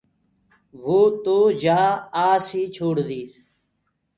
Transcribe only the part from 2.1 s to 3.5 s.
آس ئي ڇوڙ ديس۔